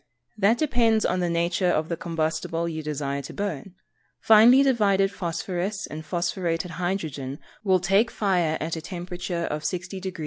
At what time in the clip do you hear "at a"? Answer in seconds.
8.59-8.81